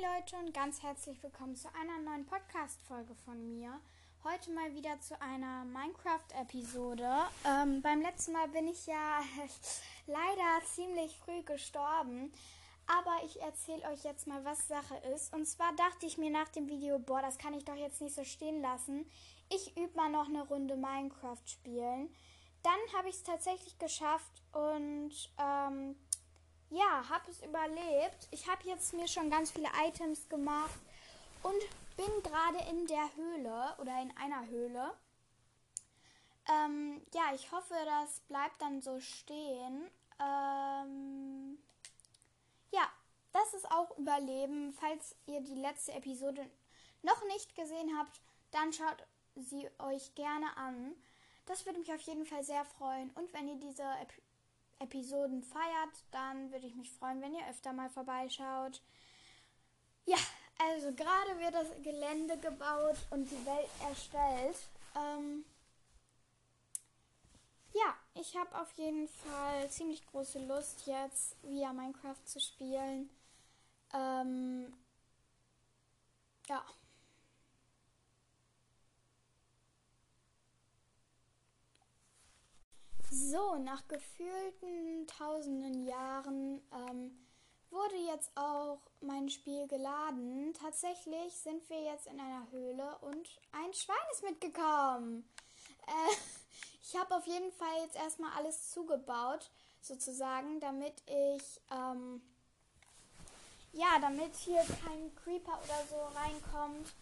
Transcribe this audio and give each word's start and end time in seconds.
Leute 0.00 0.36
und 0.36 0.54
ganz 0.54 0.82
herzlich 0.82 1.22
willkommen 1.22 1.54
zu 1.56 1.68
einer 1.74 1.98
neuen 1.98 2.24
Podcast-Folge 2.24 3.14
von 3.26 3.46
mir. 3.50 3.78
Heute 4.24 4.50
mal 4.50 4.74
wieder 4.74 4.98
zu 4.98 5.20
einer 5.20 5.66
Minecraft-Episode. 5.66 7.06
Ähm, 7.46 7.82
beim 7.82 8.00
letzten 8.00 8.32
Mal 8.32 8.48
bin 8.48 8.66
ich 8.66 8.86
ja 8.86 9.20
leider 10.06 10.64
ziemlich 10.64 11.14
früh 11.18 11.42
gestorben. 11.42 12.32
Aber 12.86 13.14
ich 13.26 13.42
erzähle 13.42 13.82
euch 13.92 14.02
jetzt 14.02 14.26
mal, 14.26 14.42
was 14.42 14.68
Sache 14.68 14.96
ist. 15.14 15.34
Und 15.34 15.44
zwar 15.44 15.74
dachte 15.74 16.06
ich 16.06 16.16
mir 16.16 16.30
nach 16.30 16.48
dem 16.48 16.66
Video, 16.70 16.98
boah, 16.98 17.20
das 17.20 17.36
kann 17.36 17.52
ich 17.52 17.66
doch 17.66 17.76
jetzt 17.76 18.00
nicht 18.00 18.14
so 18.14 18.24
stehen 18.24 18.62
lassen. 18.62 19.04
Ich 19.50 19.76
übe 19.76 19.94
mal 19.96 20.10
noch 20.10 20.28
eine 20.28 20.48
Runde 20.48 20.76
Minecraft 20.76 21.44
spielen. 21.44 22.08
Dann 22.62 22.96
habe 22.96 23.10
ich 23.10 23.16
es 23.16 23.22
tatsächlich 23.22 23.78
geschafft 23.78 24.42
und 24.52 25.12
ähm, 25.38 25.94
ja, 26.70 27.08
habe 27.08 27.30
es 27.30 27.42
überlebt. 27.42 28.28
Ich 28.30 28.48
habe 28.48 28.62
jetzt 28.64 28.92
mir 28.94 29.08
schon 29.08 29.30
ganz 29.30 29.50
viele 29.50 29.68
Items 29.86 30.28
gemacht 30.28 30.78
und 31.42 31.60
bin 31.96 32.22
gerade 32.22 32.58
in 32.70 32.86
der 32.86 33.14
Höhle 33.16 33.74
oder 33.78 34.00
in 34.00 34.16
einer 34.16 34.46
Höhle. 34.46 34.92
Ähm, 36.48 37.02
ja, 37.12 37.34
ich 37.34 37.50
hoffe, 37.52 37.74
das 37.84 38.20
bleibt 38.20 38.60
dann 38.62 38.80
so 38.80 39.00
stehen. 39.00 39.90
Ähm, 40.18 41.58
ja, 42.72 42.88
das 43.32 43.54
ist 43.54 43.70
auch 43.70 43.96
Überleben. 43.98 44.72
Falls 44.72 45.14
ihr 45.26 45.40
die 45.40 45.54
letzte 45.54 45.92
Episode 45.92 46.48
noch 47.02 47.24
nicht 47.26 47.54
gesehen 47.54 47.96
habt, 47.98 48.20
dann 48.50 48.72
schaut 48.72 49.06
sie 49.36 49.68
euch 49.78 50.14
gerne 50.14 50.56
an. 50.56 50.94
Das 51.46 51.66
würde 51.66 51.78
mich 51.78 51.92
auf 51.92 52.00
jeden 52.02 52.26
Fall 52.26 52.44
sehr 52.44 52.64
freuen. 52.64 53.10
Und 53.10 53.32
wenn 53.32 53.48
ihr 53.48 53.56
diese 53.56 53.82
Episode 53.82 54.29
Episoden 54.80 55.42
feiert, 55.42 56.04
dann 56.10 56.50
würde 56.50 56.66
ich 56.66 56.74
mich 56.74 56.90
freuen, 56.90 57.22
wenn 57.22 57.34
ihr 57.34 57.48
öfter 57.48 57.72
mal 57.72 57.90
vorbeischaut. 57.90 58.82
Ja, 60.06 60.18
also 60.58 60.92
gerade 60.92 61.38
wird 61.38 61.54
das 61.54 61.68
Gelände 61.82 62.36
gebaut 62.38 62.96
und 63.10 63.30
die 63.30 63.46
Welt 63.46 63.70
erstellt. 63.88 64.56
Ähm, 64.96 65.44
ja, 67.72 67.94
ich 68.14 68.36
habe 68.36 68.60
auf 68.60 68.72
jeden 68.72 69.08
Fall 69.08 69.70
ziemlich 69.70 70.04
große 70.06 70.44
Lust 70.46 70.86
jetzt 70.86 71.36
via 71.42 71.72
Minecraft 71.72 72.24
zu 72.24 72.40
spielen. 72.40 73.08
Ähm, 73.92 74.72
ja. 76.48 76.64
So, 83.12 83.56
nach 83.56 83.88
gefühlten 83.88 85.04
tausenden 85.08 85.84
Jahren 85.84 86.62
ähm, 86.72 87.26
wurde 87.68 87.96
jetzt 88.06 88.30
auch 88.36 88.78
mein 89.00 89.28
Spiel 89.28 89.66
geladen. 89.66 90.54
Tatsächlich 90.54 91.34
sind 91.34 91.68
wir 91.68 91.82
jetzt 91.82 92.06
in 92.06 92.20
einer 92.20 92.48
Höhle 92.52 92.98
und 93.00 93.28
ein 93.50 93.74
Schwein 93.74 93.96
ist 94.12 94.22
mitgekommen. 94.22 95.28
Äh, 95.88 96.14
ich 96.84 96.96
habe 96.96 97.16
auf 97.16 97.26
jeden 97.26 97.50
Fall 97.50 97.82
jetzt 97.82 97.96
erstmal 97.96 98.30
alles 98.36 98.70
zugebaut, 98.70 99.50
sozusagen, 99.80 100.60
damit 100.60 101.02
ich, 101.06 101.60
ähm, 101.72 102.22
ja, 103.72 103.98
damit 104.00 104.36
hier 104.36 104.64
kein 104.84 105.12
Creeper 105.16 105.58
oder 105.64 105.84
so 105.90 105.96
reinkommt. 106.16 106.94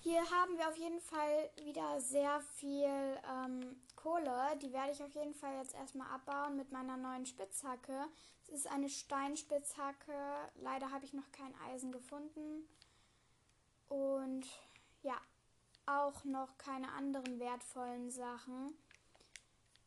Hier 0.00 0.28
haben 0.28 0.58
wir 0.58 0.66
auf 0.68 0.76
jeden 0.76 1.00
Fall 1.00 1.50
wieder 1.62 2.00
sehr 2.00 2.40
viel 2.56 2.90
ähm, 3.30 3.80
Kohle. 4.02 4.56
Die 4.60 4.72
werde 4.72 4.92
ich 4.92 5.02
auf 5.02 5.14
jeden 5.14 5.34
Fall 5.34 5.58
jetzt 5.58 5.74
erstmal 5.74 6.08
abbauen 6.08 6.56
mit 6.56 6.72
meiner 6.72 6.96
neuen 6.96 7.26
Spitzhacke. 7.26 8.06
Es 8.44 8.50
ist 8.50 8.66
eine 8.66 8.88
Steinspitzhacke. 8.88 10.12
Leider 10.56 10.90
habe 10.90 11.04
ich 11.04 11.12
noch 11.12 11.30
kein 11.32 11.54
Eisen 11.70 11.92
gefunden. 11.92 12.68
Und 13.88 14.46
ja, 15.02 15.16
auch 15.86 16.24
noch 16.24 16.56
keine 16.58 16.90
anderen 16.92 17.38
wertvollen 17.38 18.10
Sachen. 18.10 18.74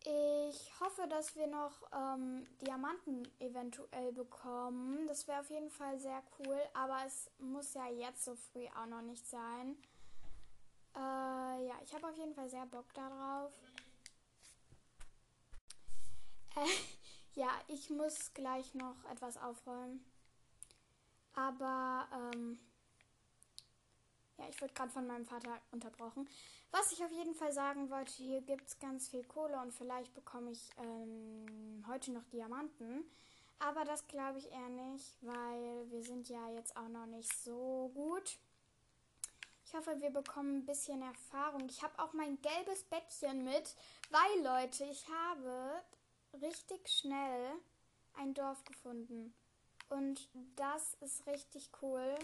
Ich 0.08 0.80
hoffe, 0.80 1.08
dass 1.10 1.36
wir 1.36 1.48
noch 1.48 1.82
ähm, 1.92 2.46
Diamanten 2.62 3.28
eventuell 3.40 4.12
bekommen. 4.12 5.08
Das 5.08 5.28
wäre 5.28 5.40
auf 5.40 5.50
jeden 5.50 5.72
Fall 5.72 6.00
sehr 6.00 6.22
cool, 6.38 6.60
aber 6.76 7.00
es 7.08 7.32
muss 7.40 7.74
ja 7.74 7.90
jetzt 7.90 8.24
so 8.24 8.36
früh 8.36 8.68
auch 8.80 8.86
noch 8.86 9.02
nicht 9.02 9.28
sein. 9.28 9.76
Äh, 10.96 11.68
ja, 11.68 11.74
ich 11.84 11.94
habe 11.96 12.08
auf 12.08 12.18
jeden 12.18 12.36
Fall 12.36 12.50
sehr 12.50 12.68
Bock 12.68 12.94
darauf. 12.94 13.52
Äh, 16.56 16.68
ja, 17.40 17.50
ich 17.68 17.90
muss 17.90 18.34
gleich 18.34 18.74
noch 18.76 19.04
etwas 19.12 19.38
aufräumen. 19.38 20.04
Aber, 21.34 22.08
ähm, 22.14 22.60
ja, 24.38 24.48
ich 24.50 24.62
wurde 24.62 24.74
gerade 24.74 24.92
von 24.92 25.08
meinem 25.08 25.26
Vater 25.26 25.62
unterbrochen. 25.72 26.30
Was 26.72 26.92
ich 26.92 27.04
auf 27.04 27.12
jeden 27.12 27.36
Fall 27.36 27.54
sagen 27.54 27.90
wollte, 27.90 28.12
hier 28.14 28.42
gibt 28.42 28.68
es 28.68 28.80
ganz 28.80 29.10
viel 29.10 29.24
Kohle 29.24 29.60
und 29.62 29.74
vielleicht 29.74 30.14
bekomme 30.14 30.52
ich 30.52 30.70
ähm, 30.78 31.86
heute 31.88 32.12
noch 32.12 32.24
Diamanten. 32.26 33.04
Aber 33.60 33.86
das 33.86 34.08
glaube 34.08 34.40
ich 34.40 34.52
eher 34.52 34.70
nicht, 34.70 35.18
weil 35.22 35.90
wir 35.90 36.04
sind 36.04 36.28
ja 36.28 36.50
jetzt 36.52 36.76
auch 36.76 36.90
noch 36.90 37.06
nicht 37.06 37.32
so 37.44 37.92
gut. 37.94 38.38
Ich 39.66 39.74
hoffe, 39.74 40.00
wir 40.00 40.10
bekommen 40.10 40.58
ein 40.58 40.66
bisschen 40.66 41.02
Erfahrung. 41.02 41.68
Ich 41.70 41.82
habe 41.82 41.98
auch 42.00 42.14
mein 42.14 42.40
gelbes 42.42 42.84
Bettchen 42.84 43.44
mit, 43.44 43.76
weil 44.10 44.44
Leute, 44.44 44.84
ich 44.86 45.08
habe 45.10 45.82
richtig 46.42 46.88
schnell 46.90 47.52
ein 48.14 48.34
Dorf 48.34 48.64
gefunden. 48.66 49.34
Und 49.90 50.30
das 50.56 50.96
ist 51.02 51.26
richtig 51.28 51.70
cool. 51.82 52.16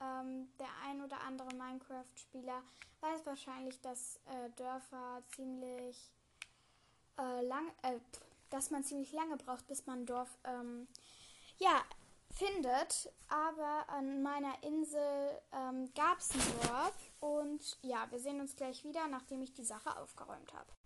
Ähm, 0.00 0.48
der 0.60 0.68
ein 0.86 1.02
oder 1.02 1.20
andere 1.22 1.52
Minecraft-Spieler 1.54 2.62
weiß 3.00 3.26
wahrscheinlich, 3.26 3.80
dass 3.80 4.16
äh, 4.26 4.50
Dörfer 4.56 5.22
ziemlich 5.34 6.12
äh, 7.18 7.42
lang, 7.42 7.66
äh, 7.82 7.98
dass 8.50 8.70
man 8.70 8.84
ziemlich 8.84 9.12
lange 9.12 9.36
braucht, 9.36 9.66
bis 9.66 9.86
man 9.86 10.00
ein 10.00 10.06
Dorf 10.06 10.38
ähm, 10.44 10.86
ja, 11.58 11.82
findet. 12.30 13.12
Aber 13.28 13.88
an 13.88 14.22
meiner 14.22 14.62
Insel 14.62 15.40
ähm, 15.52 15.92
gab 15.94 16.18
es 16.18 16.30
ein 16.32 16.68
Dorf. 16.68 16.94
Und 17.20 17.78
ja, 17.82 18.08
wir 18.10 18.20
sehen 18.20 18.40
uns 18.40 18.54
gleich 18.54 18.84
wieder, 18.84 19.08
nachdem 19.08 19.42
ich 19.42 19.52
die 19.52 19.64
Sache 19.64 19.96
aufgeräumt 19.96 20.52
habe. 20.52 20.77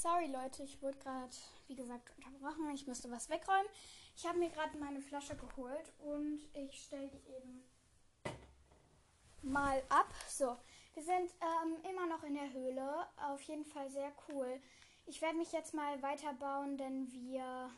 Sorry 0.00 0.28
Leute, 0.28 0.62
ich 0.62 0.80
wurde 0.80 0.96
gerade, 0.98 1.34
wie 1.66 1.74
gesagt, 1.74 2.12
unterbrochen. 2.16 2.70
Ich 2.72 2.86
musste 2.86 3.10
was 3.10 3.28
wegräumen. 3.30 3.66
Ich 4.14 4.24
habe 4.28 4.38
mir 4.38 4.48
gerade 4.48 4.78
meine 4.78 5.00
Flasche 5.00 5.34
geholt 5.34 5.92
und 5.98 6.38
ich 6.54 6.84
stelle 6.84 7.08
die 7.08 7.32
eben 7.32 7.64
mal 9.42 9.82
ab. 9.88 10.06
So, 10.28 10.56
wir 10.94 11.02
sind 11.02 11.34
ähm, 11.40 11.90
immer 11.90 12.06
noch 12.06 12.22
in 12.22 12.34
der 12.34 12.52
Höhle. 12.52 13.08
Auf 13.28 13.42
jeden 13.42 13.64
Fall 13.64 13.90
sehr 13.90 14.12
cool. 14.28 14.60
Ich 15.06 15.20
werde 15.20 15.36
mich 15.36 15.50
jetzt 15.50 15.74
mal 15.74 16.00
weiterbauen, 16.00 16.78
denn 16.78 17.10
wir 17.10 17.68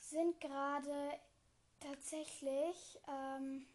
sind 0.00 0.40
gerade 0.40 1.18
tatsächlich 1.80 3.00
ähm, 3.08 3.66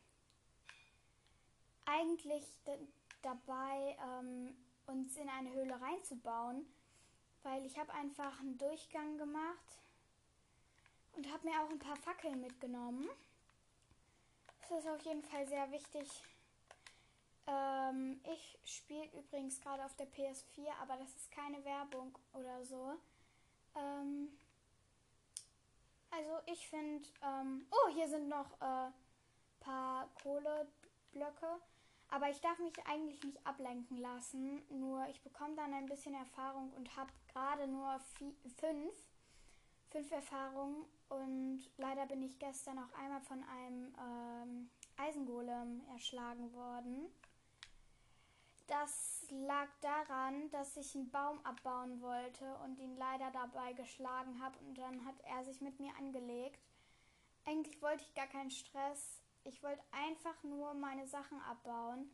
eigentlich 1.83 2.45
dabei, 3.21 3.97
ähm, 4.01 4.55
uns 4.87 5.17
in 5.17 5.27
eine 5.27 5.51
Höhle 5.51 5.81
reinzubauen 5.81 6.65
weil 7.45 7.63
ich 7.65 7.77
habe 7.77 7.93
einfach 7.93 8.39
einen 8.39 8.57
Durchgang 8.57 9.17
gemacht 9.17 9.77
und 11.13 11.31
habe 11.31 11.47
mir 11.47 11.61
auch 11.61 11.69
ein 11.69 11.79
paar 11.79 11.95
Fackeln 11.95 12.41
mitgenommen. 12.41 13.07
Das 14.61 14.71
ist 14.79 14.87
auf 14.87 15.01
jeden 15.01 15.23
Fall 15.23 15.47
sehr 15.47 15.71
wichtig. 15.71 16.09
Ähm, 17.45 18.19
ich 18.23 18.57
spiele 18.65 19.07
übrigens 19.13 19.61
gerade 19.61 19.85
auf 19.85 19.95
der 19.95 20.07
PS4, 20.07 20.67
aber 20.81 20.97
das 20.97 21.15
ist 21.15 21.31
keine 21.31 21.63
Werbung 21.63 22.17
oder 22.33 22.65
so. 22.65 22.95
Ähm, 23.75 24.35
also 26.09 26.39
ich 26.47 26.67
finde, 26.67 27.07
ähm, 27.21 27.67
oh, 27.69 27.89
hier 27.93 28.07
sind 28.07 28.27
noch 28.27 28.59
ein 28.59 28.91
äh, 28.91 29.63
paar 29.63 30.09
Kohleblöcke. 30.23 31.61
Aber 32.09 32.29
ich 32.29 32.39
darf 32.41 32.57
mich 32.59 32.73
eigentlich 32.85 33.23
nicht 33.23 33.45
ablenken 33.45 33.97
lassen. 33.97 34.61
Nur 34.69 35.07
ich 35.09 35.21
bekomme 35.21 35.55
dann 35.55 35.73
ein 35.73 35.87
bisschen 35.87 36.13
Erfahrung 36.13 36.71
und 36.73 36.95
habe 36.95 37.11
gerade 37.31 37.67
nur 37.67 37.99
fünf, 38.57 38.95
fünf 39.91 40.11
Erfahrungen. 40.11 40.85
Und 41.09 41.69
leider 41.77 42.05
bin 42.05 42.23
ich 42.23 42.39
gestern 42.39 42.79
auch 42.79 42.93
einmal 42.97 43.21
von 43.21 43.43
einem 43.43 43.95
ähm, 43.99 44.69
Eisengolem 44.97 45.81
erschlagen 45.93 46.53
worden. 46.53 47.07
Das 48.67 49.27
lag 49.29 49.67
daran, 49.81 50.49
dass 50.49 50.75
ich 50.75 50.95
einen 50.95 51.11
Baum 51.11 51.39
abbauen 51.45 52.01
wollte 52.01 52.55
und 52.63 52.79
ihn 52.79 52.97
leider 52.97 53.29
dabei 53.31 53.73
geschlagen 53.73 54.41
habe 54.41 54.57
und 54.59 54.75
dann 54.75 55.05
hat 55.05 55.15
er 55.23 55.43
sich 55.43 55.61
mit 55.61 55.79
mir 55.79 55.95
angelegt. 55.97 56.59
Eigentlich 57.45 57.79
wollte 57.83 58.03
ich 58.03 58.15
gar 58.15 58.25
keinen 58.25 58.49
Stress, 58.49 59.21
ich 59.45 59.63
wollte 59.63 59.81
einfach 59.91 60.43
nur 60.43 60.73
meine 60.73 61.07
Sachen 61.07 61.39
abbauen, 61.41 62.11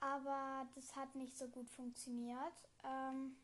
aber 0.00 0.66
das 0.74 0.94
hat 0.94 1.14
nicht 1.14 1.36
so 1.36 1.48
gut 1.48 1.68
funktioniert. 1.68 2.68
Ähm 2.84 3.36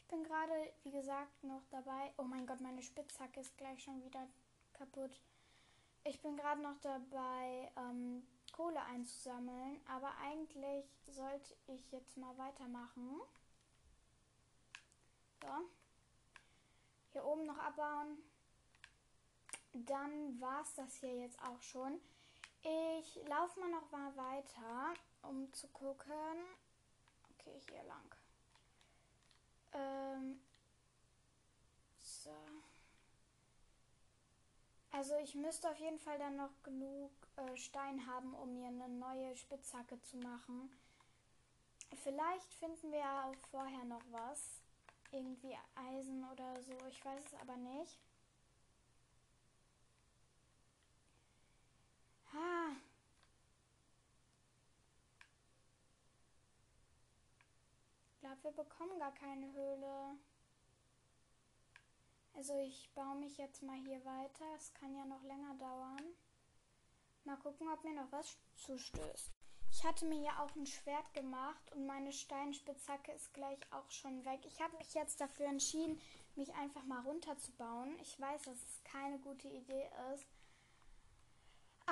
ich 0.00 0.08
bin 0.08 0.24
gerade, 0.24 0.72
wie 0.84 0.90
gesagt, 0.90 1.44
noch 1.44 1.62
dabei. 1.70 2.12
Oh 2.16 2.22
mein 2.22 2.46
Gott, 2.46 2.60
meine 2.60 2.82
Spitzhacke 2.82 3.40
ist 3.40 3.56
gleich 3.56 3.82
schon 3.82 4.02
wieder 4.02 4.26
kaputt. 4.72 5.20
Ich 6.04 6.20
bin 6.22 6.36
gerade 6.36 6.62
noch 6.62 6.78
dabei, 6.80 7.70
ähm, 7.76 8.26
Kohle 8.52 8.82
einzusammeln, 8.84 9.80
aber 9.86 10.10
eigentlich 10.22 10.86
sollte 11.06 11.54
ich 11.66 11.92
jetzt 11.92 12.16
mal 12.16 12.36
weitermachen. 12.38 13.20
So. 15.42 15.48
Hier 17.12 17.24
oben 17.24 17.46
noch 17.46 17.58
abbauen. 17.58 18.18
Dann 19.72 20.40
war 20.40 20.62
es 20.62 20.74
das 20.74 20.94
hier 20.96 21.14
jetzt 21.16 21.40
auch 21.42 21.60
schon. 21.62 22.00
Ich 22.62 23.16
laufe 23.26 23.60
mal 23.60 23.70
noch 23.70 23.90
mal 23.90 24.16
weiter, 24.16 24.94
um 25.22 25.52
zu 25.52 25.68
gucken. 25.68 26.12
Okay, 27.30 27.60
hier 27.68 27.84
lang. 27.84 28.14
Ähm, 29.72 30.40
so. 31.98 32.34
Also 34.90 35.16
ich 35.18 35.34
müsste 35.34 35.70
auf 35.70 35.78
jeden 35.78 35.98
Fall 35.98 36.18
dann 36.18 36.36
noch 36.36 36.62
genug 36.62 37.12
äh, 37.36 37.56
Stein 37.56 38.06
haben, 38.06 38.34
um 38.34 38.54
mir 38.54 38.68
eine 38.68 38.88
neue 38.88 39.36
Spitzhacke 39.36 40.00
zu 40.00 40.16
machen. 40.16 40.70
Vielleicht 42.02 42.52
finden 42.54 42.90
wir 42.90 42.98
ja 42.98 43.24
auch 43.24 43.36
vorher 43.50 43.84
noch 43.84 44.02
was. 44.10 44.60
Irgendwie 45.12 45.56
Eisen 45.74 46.24
oder 46.32 46.60
so. 46.62 46.76
Ich 46.88 47.04
weiß 47.04 47.24
es 47.24 47.40
aber 47.40 47.56
nicht. 47.56 47.98
Ha. 52.38 52.70
Ich 58.12 58.20
glaube, 58.20 58.42
wir 58.44 58.52
bekommen 58.52 58.98
gar 58.98 59.12
keine 59.14 59.52
Höhle. 59.52 60.16
Also 62.34 62.56
ich 62.60 62.88
baue 62.94 63.16
mich 63.16 63.36
jetzt 63.38 63.62
mal 63.62 63.76
hier 63.78 64.04
weiter. 64.04 64.44
Es 64.56 64.72
kann 64.74 64.94
ja 64.94 65.04
noch 65.04 65.22
länger 65.24 65.54
dauern. 65.54 66.04
Mal 67.24 67.36
gucken, 67.38 67.68
ob 67.68 67.82
mir 67.82 67.94
noch 67.94 68.12
was 68.12 68.38
zustößt. 68.54 69.32
Ich 69.70 69.84
hatte 69.84 70.06
mir 70.06 70.20
ja 70.20 70.42
auch 70.42 70.54
ein 70.54 70.66
Schwert 70.66 71.12
gemacht 71.14 71.72
und 71.74 71.86
meine 71.86 72.12
Steinspitzhacke 72.12 73.12
ist 73.12 73.34
gleich 73.34 73.58
auch 73.70 73.90
schon 73.90 74.24
weg. 74.24 74.40
Ich 74.46 74.60
habe 74.60 74.76
mich 74.76 74.94
jetzt 74.94 75.20
dafür 75.20 75.46
entschieden, 75.46 76.00
mich 76.36 76.54
einfach 76.54 76.84
mal 76.84 77.02
runterzubauen. 77.02 77.98
Ich 78.00 78.18
weiß, 78.20 78.42
dass 78.42 78.56
es 78.56 78.84
keine 78.84 79.18
gute 79.18 79.48
Idee 79.48 79.90
ist. 80.14 80.26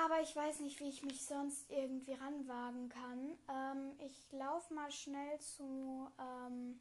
Aber 0.03 0.21
ich 0.21 0.35
weiß 0.35 0.59
nicht, 0.59 0.79
wie 0.79 0.89
ich 0.89 1.01
mich 1.01 1.25
sonst 1.25 1.71
irgendwie 1.71 2.13
ranwagen 2.13 2.87
kann. 2.87 3.37
Ähm, 3.49 3.99
ich 3.99 4.31
laufe 4.31 4.71
mal 4.73 4.91
schnell 4.91 5.39
zu 5.39 6.11
ähm, 6.19 6.79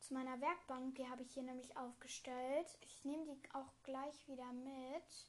zu 0.00 0.14
meiner 0.14 0.40
Werkbank. 0.40 0.96
Die 0.96 1.08
habe 1.08 1.22
ich 1.22 1.32
hier 1.32 1.44
nämlich 1.44 1.76
aufgestellt. 1.76 2.66
Ich 2.80 3.04
nehme 3.04 3.24
die 3.26 3.38
auch 3.54 3.72
gleich 3.84 4.26
wieder 4.26 4.52
mit. 4.52 5.26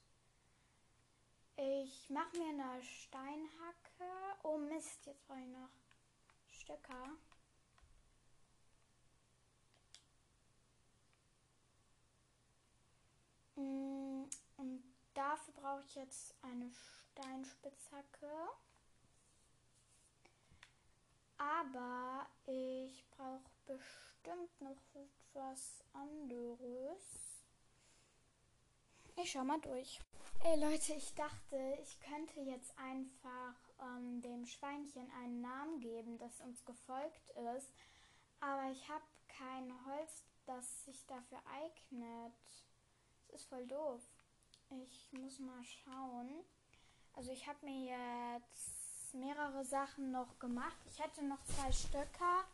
Ich 1.57 2.09
mache 2.09 2.38
mir 2.38 2.50
eine 2.50 2.81
Steinhacke. 2.83 4.04
Oh 4.44 4.57
Mist, 4.57 5.06
jetzt 5.06 5.27
brauche 5.27 5.39
ich 5.39 5.48
noch 5.48 5.69
Stöcker. 6.51 7.18
Mm, 13.56 14.25
und 14.57 14.87
dafür 15.18 15.54
brauche 15.56 15.84
ich 15.86 15.96
jetzt 15.96 16.36
eine 16.44 16.69
Steinspitzhacke. 16.72 18.31
Aber 21.38 22.28
ich 22.46 23.04
brauche 23.12 23.50
bestimmt 23.66 24.62
noch 24.62 24.81
etwas 24.94 25.84
anderes. 25.94 27.44
Ich 29.16 29.31
schau 29.31 29.44
mal 29.44 29.60
durch. 29.62 30.00
Ey 30.44 30.60
Leute, 30.60 30.94
ich 30.94 31.14
dachte, 31.16 31.78
ich 31.81 32.00
könnte 32.00 32.40
jetzt 32.42 32.78
einfach 32.78 33.56
ähm, 33.80 34.22
dem 34.22 34.46
Schweinchen 34.46 35.12
einen 35.12 35.42
Namen 35.42 35.80
geben, 35.80 36.19
das 36.19 36.40
uns 36.42 36.64
gefolgt 36.66 37.31
ist. 37.56 37.74
Aber 38.40 38.72
ich 38.72 38.88
habe 38.88 39.04
kein 39.28 39.74
Holz, 39.86 40.24
das 40.46 40.86
sich 40.86 41.06
dafür 41.08 41.40
eignet. 41.48 42.34
Das 43.28 43.42
ist 43.42 43.50
voll 43.50 43.66
doof. 43.66 44.04
Ich 44.69 45.12
muss 45.14 45.40
mal 45.40 45.64
schauen. 45.64 46.30
Also 47.14 47.31
ich 47.31 47.48
habe 47.48 47.66
mir 47.66 48.36
jetzt 48.36 49.14
mehrere 49.14 49.66
Sachen 49.66 50.12
noch 50.12 50.38
gemacht. 50.40 50.78
Ich 50.88 51.00
hätte 51.00 51.25
noch 51.25 51.44
zwei 51.46 51.72
Stöcker 51.72 52.46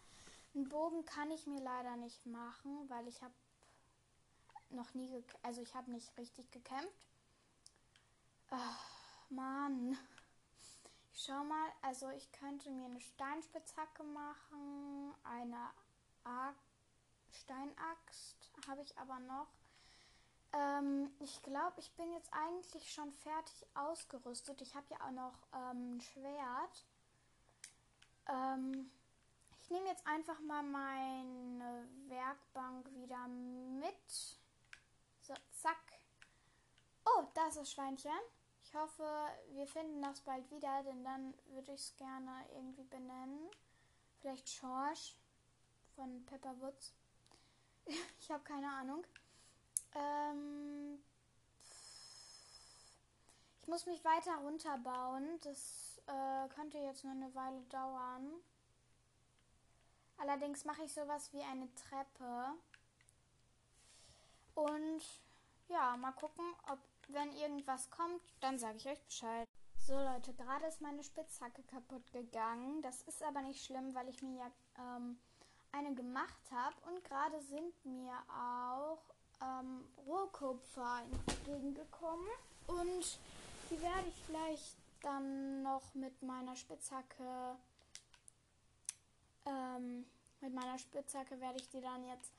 einen 0.55 0.69
Bogen 0.69 1.03
kann 1.05 1.31
ich 1.31 1.47
mir 1.47 1.61
leider 1.61 1.95
nicht 1.97 2.25
machen, 2.27 2.87
weil 2.87 3.07
ich 3.07 3.21
habe 3.23 3.33
noch 4.69 4.93
nie, 4.93 5.23
also 5.41 5.61
ich 5.61 5.73
habe 5.73 5.91
nicht 5.91 6.15
richtig 6.17 6.51
gekämpft. 6.51 7.07
Ach, 8.49 9.29
Mann. 9.29 9.97
Ich 11.11 11.23
schau 11.25 11.43
mal, 11.43 11.71
also 11.81 12.09
ich 12.09 12.31
könnte 12.31 12.69
mir 12.69 12.85
eine 12.85 12.99
Steinspitzhacke 13.01 14.03
machen, 14.03 15.13
eine 15.23 15.69
A 16.23 16.53
Steinaxt 17.31 18.51
habe 18.67 18.81
ich 18.81 18.97
aber 18.97 19.19
noch. 19.19 19.47
Ähm, 20.53 21.11
ich 21.19 21.41
glaube, 21.41 21.79
ich 21.79 21.91
bin 21.95 22.11
jetzt 22.13 22.31
eigentlich 22.31 22.91
schon 22.93 23.11
fertig 23.11 23.65
ausgerüstet. 23.73 24.61
Ich 24.61 24.75
habe 24.75 24.85
ja 24.89 24.97
auch 25.07 25.11
noch 25.11 25.47
ähm, 25.53 25.97
ein 25.97 26.01
Schwert. 26.01 26.85
Ähm, 28.27 28.91
ich 29.59 29.69
nehme 29.71 29.87
jetzt 29.87 30.05
einfach 30.05 30.39
mal 30.41 30.61
meine 30.61 31.87
Werkbank 32.07 32.93
wieder 32.93 33.27
mit. 33.27 34.37
So, 35.21 35.33
zack. 35.51 35.81
Oh, 37.05 37.23
da 37.33 37.47
ist 37.47 37.57
das 37.57 37.71
Schweinchen. 37.71 38.11
Ich 38.61 38.75
hoffe, 38.75 39.05
wir 39.49 39.67
finden 39.67 40.01
das 40.01 40.21
bald 40.21 40.49
wieder, 40.51 40.83
denn 40.83 41.03
dann 41.03 41.33
würde 41.47 41.73
ich 41.73 41.81
es 41.81 41.95
gerne 41.95 42.45
irgendwie 42.53 42.83
benennen. 42.83 43.49
Vielleicht 44.19 44.59
George 44.59 45.13
von 45.95 46.25
Pepper 46.25 46.59
Woods. 46.61 46.93
ich 48.19 48.31
habe 48.31 48.43
keine 48.43 48.69
Ahnung. 48.69 49.03
Ähm, 49.95 50.99
ich 53.61 53.67
muss 53.67 53.85
mich 53.85 54.03
weiter 54.03 54.35
runterbauen. 54.37 55.39
Das 55.41 56.01
äh, 56.07 56.47
könnte 56.49 56.77
jetzt 56.79 57.03
noch 57.03 57.11
eine 57.11 57.33
Weile 57.35 57.61
dauern. 57.63 58.33
Allerdings 60.17 60.65
mache 60.65 60.83
ich 60.83 60.93
sowas 60.93 61.31
wie 61.33 61.41
eine 61.41 61.73
Treppe. 61.75 62.53
Und 64.55 65.01
ja, 65.67 65.97
mal 65.97 66.11
gucken, 66.11 66.45
ob 66.69 66.79
wenn 67.09 67.31
irgendwas 67.33 67.89
kommt, 67.89 68.21
dann 68.39 68.59
sage 68.59 68.77
ich 68.77 68.87
euch 68.87 69.03
Bescheid. 69.03 69.47
So 69.79 69.93
Leute, 69.95 70.33
gerade 70.33 70.65
ist 70.67 70.81
meine 70.81 71.03
Spitzhacke 71.03 71.63
kaputt 71.63 72.11
gegangen. 72.13 72.81
Das 72.81 73.01
ist 73.03 73.21
aber 73.23 73.41
nicht 73.41 73.65
schlimm, 73.65 73.93
weil 73.93 74.07
ich 74.07 74.21
mir 74.21 74.37
ja 74.37 74.51
ähm, 74.77 75.19
eine 75.73 75.93
gemacht 75.93 76.51
habe. 76.51 76.75
Und 76.87 77.03
gerade 77.03 77.41
sind 77.41 77.85
mir 77.85 78.13
auch 78.29 79.12
ähm, 79.43 79.83
Rohkupfer 80.07 81.01
entgegengekommen. 81.27 82.27
Und 82.67 83.19
die 83.69 83.81
werde 83.81 84.07
ich 84.07 84.27
gleich 84.27 84.75
dann 85.01 85.61
noch 85.63 85.93
mit 85.93 86.21
meiner 86.23 86.55
Spitzhacke 86.55 87.57
ähm, 89.45 90.05
mit 90.41 90.53
meiner 90.53 90.77
Spitzhacke 90.77 91.39
werde 91.39 91.57
ich 91.57 91.69
die 91.69 91.81
dann 91.81 92.05
jetzt 92.07 92.31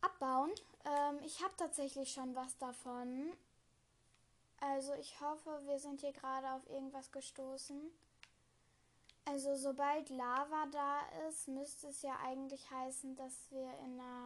abbauen. 0.00 0.50
Ähm, 0.84 1.18
ich 1.24 1.42
habe 1.42 1.54
tatsächlich 1.56 2.12
schon 2.12 2.34
was 2.34 2.56
davon. 2.58 3.32
Also 4.60 4.94
ich 4.94 5.20
hoffe, 5.20 5.60
wir 5.64 5.78
sind 5.78 6.00
hier 6.00 6.12
gerade 6.12 6.52
auf 6.52 6.68
irgendwas 6.70 7.10
gestoßen. 7.10 7.80
Also 9.24 9.54
sobald 9.56 10.08
Lava 10.10 10.66
da 10.70 11.00
ist, 11.28 11.48
müsste 11.48 11.88
es 11.88 12.02
ja 12.02 12.16
eigentlich 12.24 12.70
heißen, 12.70 13.16
dass 13.16 13.50
wir 13.50 13.72
in 13.78 14.00
einer... 14.00 14.21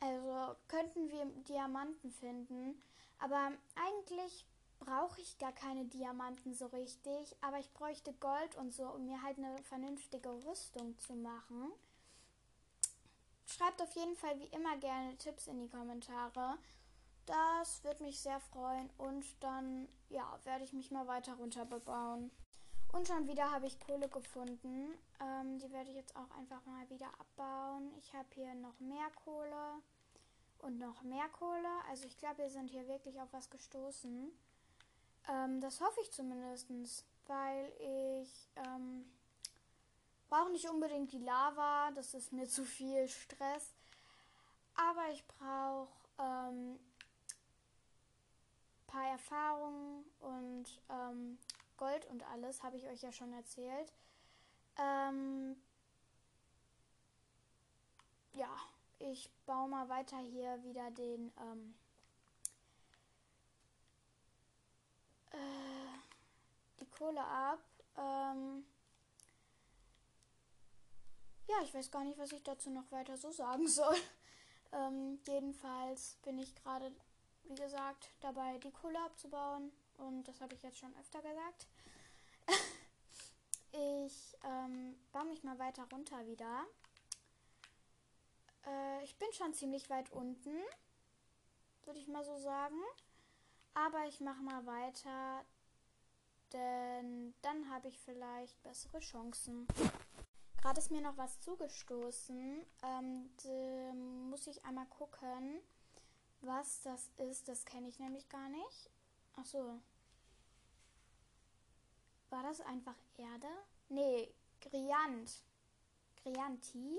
Also 0.00 0.56
könnten 0.68 1.10
wir 1.10 1.24
Diamanten 1.44 2.10
finden. 2.10 2.82
Aber 3.18 3.52
eigentlich 3.74 4.46
brauche 4.78 5.20
ich 5.20 5.38
gar 5.38 5.52
keine 5.52 5.86
Diamanten 5.86 6.54
so 6.54 6.66
richtig, 6.66 7.34
aber 7.40 7.58
ich 7.58 7.72
bräuchte 7.72 8.12
Gold 8.14 8.56
und 8.56 8.72
so, 8.72 8.84
um 8.88 9.06
mir 9.06 9.22
halt 9.22 9.38
eine 9.38 9.56
vernünftige 9.62 10.28
Rüstung 10.44 10.98
zu 10.98 11.14
machen. 11.14 11.72
Schreibt 13.46 13.80
auf 13.80 13.94
jeden 13.94 14.16
Fall 14.16 14.38
wie 14.38 14.54
immer 14.54 14.76
gerne 14.76 15.16
Tipps 15.16 15.46
in 15.46 15.58
die 15.60 15.68
Kommentare. 15.68 16.58
Das 17.24 17.82
würde 17.84 18.04
mich 18.04 18.20
sehr 18.20 18.40
freuen 18.40 18.90
und 18.98 19.24
dann 19.40 19.88
ja, 20.10 20.38
werde 20.44 20.64
ich 20.64 20.72
mich 20.72 20.90
mal 20.90 21.06
weiter 21.06 21.34
runter 21.34 21.64
bebauen. 21.64 22.30
Und 22.96 23.06
schon 23.06 23.28
wieder 23.28 23.50
habe 23.52 23.66
ich 23.66 23.78
Kohle 23.78 24.08
gefunden. 24.08 24.94
Ähm, 25.20 25.58
die 25.58 25.70
werde 25.70 25.90
ich 25.90 25.96
jetzt 25.96 26.16
auch 26.16 26.30
einfach 26.38 26.64
mal 26.64 26.88
wieder 26.88 27.08
abbauen. 27.18 27.92
Ich 27.98 28.14
habe 28.14 28.26
hier 28.32 28.54
noch 28.54 28.80
mehr 28.80 29.10
Kohle 29.22 29.82
und 30.60 30.78
noch 30.78 31.02
mehr 31.02 31.28
Kohle. 31.28 31.68
Also 31.90 32.06
ich 32.06 32.16
glaube, 32.16 32.38
wir 32.38 32.48
sind 32.48 32.70
hier 32.70 32.88
wirklich 32.88 33.20
auf 33.20 33.30
was 33.32 33.50
gestoßen. 33.50 34.32
Ähm, 35.28 35.60
das 35.60 35.82
hoffe 35.82 36.00
ich 36.00 36.10
zumindest, 36.10 36.70
weil 37.26 37.70
ich 37.80 38.48
ähm, 38.56 39.04
brauche 40.30 40.50
nicht 40.50 40.70
unbedingt 40.70 41.12
die 41.12 41.18
Lava, 41.18 41.90
das 41.94 42.14
ist 42.14 42.32
mir 42.32 42.48
zu 42.48 42.64
viel 42.64 43.08
Stress. 43.08 43.74
Aber 44.74 45.10
ich 45.12 45.22
brauche 45.26 45.92
ähm, 46.18 46.78
paar 48.86 49.10
Erfahrungen 49.10 50.02
und 50.20 50.80
ähm, 50.88 51.38
Gold 51.76 52.06
und 52.06 52.22
alles 52.30 52.62
habe 52.62 52.76
ich 52.76 52.86
euch 52.86 53.02
ja 53.02 53.12
schon 53.12 53.32
erzählt. 53.32 53.92
Ähm, 54.78 55.56
ja, 58.34 58.50
ich 58.98 59.30
baue 59.46 59.68
mal 59.68 59.88
weiter 59.88 60.18
hier 60.18 60.62
wieder 60.62 60.90
den 60.90 61.32
ähm, 61.40 61.74
äh, 65.32 66.80
die 66.80 66.86
Kohle 66.90 67.24
ab. 67.24 67.60
Ähm, 67.96 68.64
ja, 71.48 71.56
ich 71.62 71.72
weiß 71.72 71.90
gar 71.90 72.04
nicht, 72.04 72.18
was 72.18 72.32
ich 72.32 72.42
dazu 72.42 72.70
noch 72.70 72.90
weiter 72.90 73.16
so 73.16 73.30
sagen 73.30 73.68
soll. 73.68 73.96
Ähm, 74.72 75.20
jedenfalls 75.26 76.16
bin 76.22 76.40
ich 76.40 76.52
gerade, 76.56 76.92
wie 77.44 77.54
gesagt, 77.54 78.10
dabei, 78.20 78.58
die 78.58 78.72
Kohle 78.72 78.98
abzubauen. 79.00 79.70
Und 79.98 80.24
das 80.24 80.40
habe 80.40 80.54
ich 80.54 80.62
jetzt 80.62 80.78
schon 80.78 80.94
öfter 80.96 81.22
gesagt. 81.22 81.66
ich 83.72 84.36
ähm, 84.44 84.96
baue 85.12 85.26
mich 85.26 85.42
mal 85.42 85.58
weiter 85.58 85.86
runter 85.92 86.26
wieder. 86.26 86.64
Äh, 88.66 89.04
ich 89.04 89.16
bin 89.16 89.32
schon 89.32 89.54
ziemlich 89.54 89.88
weit 89.90 90.10
unten, 90.12 90.56
würde 91.84 91.98
ich 91.98 92.08
mal 92.08 92.24
so 92.24 92.36
sagen. 92.36 92.80
Aber 93.74 94.06
ich 94.06 94.20
mache 94.20 94.42
mal 94.42 94.64
weiter, 94.64 95.44
denn 96.52 97.34
dann 97.42 97.68
habe 97.70 97.88
ich 97.88 97.98
vielleicht 97.98 98.62
bessere 98.62 99.00
Chancen. 99.00 99.66
Gerade 100.56 100.80
ist 100.80 100.90
mir 100.90 101.02
noch 101.02 101.16
was 101.18 101.38
zugestoßen. 101.40 102.64
Ähm, 102.82 104.30
muss 104.30 104.46
ich 104.46 104.64
einmal 104.64 104.86
gucken, 104.86 105.60
was 106.40 106.80
das 106.82 107.10
ist. 107.18 107.48
Das 107.48 107.64
kenne 107.66 107.88
ich 107.88 107.98
nämlich 107.98 108.28
gar 108.28 108.48
nicht. 108.48 108.90
Ach 109.36 109.44
so. 109.44 109.80
War 112.30 112.42
das 112.42 112.60
einfach 112.62 112.96
Erde? 113.16 113.48
Nee, 113.88 114.32
Griant. 114.60 115.42
Grianti? 116.22 116.98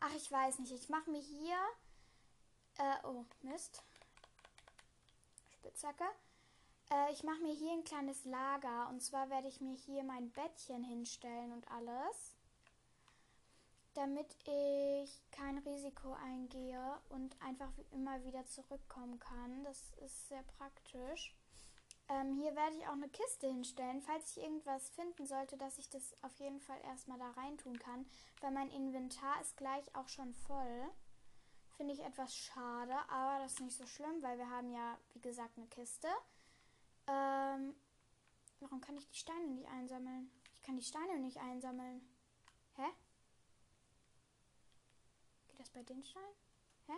Ach, 0.00 0.14
ich 0.14 0.30
weiß 0.30 0.58
nicht. 0.58 0.72
Ich 0.72 0.88
mache 0.88 1.10
mir 1.10 1.20
hier. 1.20 1.56
Äh, 2.78 3.06
oh, 3.06 3.24
Mist. 3.42 3.82
Spitzhacke. 5.54 6.04
Äh, 6.90 7.12
ich 7.12 7.22
mache 7.22 7.40
mir 7.40 7.54
hier 7.54 7.72
ein 7.72 7.84
kleines 7.84 8.24
Lager. 8.24 8.88
Und 8.90 9.02
zwar 9.02 9.30
werde 9.30 9.48
ich 9.48 9.60
mir 9.60 9.74
hier 9.74 10.04
mein 10.04 10.30
Bettchen 10.32 10.84
hinstellen 10.84 11.52
und 11.52 11.70
alles. 11.70 12.35
Damit 13.96 14.36
ich 14.46 15.22
kein 15.30 15.56
Risiko 15.56 16.12
eingehe 16.12 17.00
und 17.08 17.34
einfach 17.40 17.72
immer 17.92 18.22
wieder 18.24 18.44
zurückkommen 18.44 19.18
kann. 19.18 19.64
Das 19.64 19.90
ist 20.04 20.28
sehr 20.28 20.42
praktisch. 20.58 21.34
Ähm, 22.10 22.34
hier 22.34 22.54
werde 22.54 22.76
ich 22.76 22.86
auch 22.86 22.92
eine 22.92 23.08
Kiste 23.08 23.46
hinstellen, 23.46 24.02
falls 24.02 24.36
ich 24.36 24.42
irgendwas 24.42 24.90
finden 24.90 25.24
sollte, 25.24 25.56
dass 25.56 25.78
ich 25.78 25.88
das 25.88 26.14
auf 26.20 26.38
jeden 26.38 26.60
Fall 26.60 26.78
erstmal 26.84 27.18
da 27.18 27.30
rein 27.30 27.56
tun 27.56 27.78
kann, 27.78 28.04
weil 28.42 28.50
mein 28.50 28.70
Inventar 28.70 29.40
ist 29.40 29.56
gleich 29.56 29.94
auch 29.96 30.08
schon 30.08 30.34
voll. 30.34 30.90
Finde 31.78 31.94
ich 31.94 32.00
etwas 32.00 32.36
schade, 32.36 32.94
aber 33.08 33.42
das 33.42 33.54
ist 33.54 33.60
nicht 33.60 33.78
so 33.78 33.86
schlimm, 33.86 34.22
weil 34.22 34.36
wir 34.36 34.50
haben 34.50 34.70
ja, 34.72 34.98
wie 35.14 35.20
gesagt, 35.22 35.56
eine 35.56 35.68
Kiste. 35.68 36.08
Ähm, 37.06 37.74
warum 38.60 38.82
kann 38.82 38.98
ich 38.98 39.08
die 39.08 39.16
Steine 39.16 39.46
nicht 39.48 39.68
einsammeln? 39.68 40.30
Ich 40.54 40.62
kann 40.62 40.76
die 40.76 40.84
Steine 40.84 41.18
nicht 41.18 41.38
einsammeln. 41.38 42.06
Hä? 42.76 42.84
Das 45.66 45.72
bei 45.72 45.82
den 45.82 46.04
Steinen? 46.04 46.36
Hä? 46.86 46.92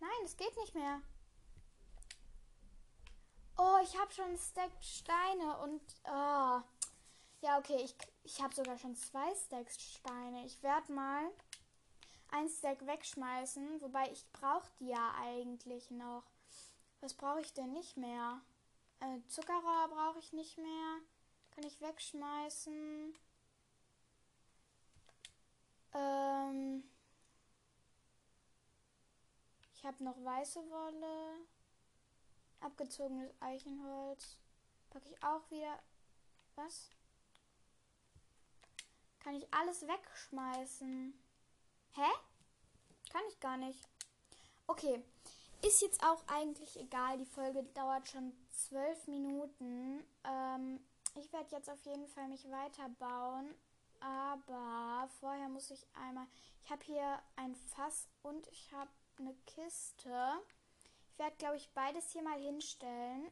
Nein, 0.00 0.10
das 0.22 0.34
geht 0.34 0.56
nicht 0.56 0.74
mehr. 0.74 1.02
Oh, 3.58 3.76
ich 3.82 3.98
habe 3.98 4.10
schon 4.12 4.38
Stack 4.38 4.70
Steine 4.80 5.58
und... 5.58 5.82
Oh. 6.04 6.62
Ja, 7.42 7.58
okay, 7.58 7.82
ich, 7.84 7.94
ich 8.22 8.40
habe 8.40 8.54
sogar 8.54 8.78
schon 8.78 8.96
zwei 8.96 9.34
Stacks 9.34 9.78
Steine. 9.78 10.46
Ich 10.46 10.62
werde 10.62 10.90
mal 10.90 11.30
ein 12.30 12.48
Stack 12.48 12.86
wegschmeißen, 12.86 13.82
wobei 13.82 14.10
ich 14.10 14.24
brauche 14.32 14.70
die 14.80 14.88
ja 14.88 15.14
eigentlich 15.20 15.90
noch. 15.90 16.24
Was 17.02 17.12
brauche 17.12 17.40
ich 17.40 17.52
denn 17.52 17.72
nicht 17.72 17.98
mehr? 17.98 18.40
Äh, 19.00 19.20
Zuckerrohr 19.28 19.88
brauche 19.88 20.18
ich 20.18 20.32
nicht 20.32 20.56
mehr. 20.56 21.00
Kann 21.50 21.64
ich 21.64 21.78
wegschmeißen. 21.78 23.14
Ähm 25.92 26.84
ich 29.82 29.86
habe 29.88 30.04
noch 30.04 30.24
weiße 30.24 30.60
Wolle. 30.70 31.44
Abgezogenes 32.60 33.32
Eichenholz. 33.40 34.38
Packe 34.90 35.08
ich 35.08 35.24
auch 35.24 35.50
wieder. 35.50 35.76
Was? 36.54 36.88
Kann 39.18 39.34
ich 39.34 39.52
alles 39.52 39.82
wegschmeißen? 39.88 41.12
Hä? 41.94 42.10
Kann 43.10 43.22
ich 43.28 43.40
gar 43.40 43.56
nicht. 43.56 43.88
Okay. 44.68 45.02
Ist 45.66 45.82
jetzt 45.82 46.04
auch 46.04 46.22
eigentlich 46.28 46.78
egal. 46.78 47.18
Die 47.18 47.26
Folge 47.26 47.64
dauert 47.74 48.08
schon 48.08 48.32
zwölf 48.50 49.08
Minuten. 49.08 50.04
Ähm, 50.22 50.78
ich 51.16 51.32
werde 51.32 51.56
jetzt 51.56 51.68
auf 51.68 51.84
jeden 51.86 52.06
Fall 52.06 52.28
mich 52.28 52.48
weiterbauen. 52.48 53.52
Aber 53.98 55.08
vorher 55.18 55.48
muss 55.48 55.72
ich 55.72 55.84
einmal. 55.94 56.28
Ich 56.62 56.70
habe 56.70 56.84
hier 56.84 57.20
ein 57.34 57.56
Fass 57.56 58.08
und 58.22 58.46
ich 58.46 58.70
habe 58.72 58.90
eine 59.22 59.36
Kiste. 59.46 60.42
Ich 61.08 61.18
werde, 61.18 61.36
glaube 61.36 61.56
ich, 61.56 61.72
beides 61.72 62.10
hier 62.10 62.22
mal 62.22 62.38
hinstellen. 62.38 63.30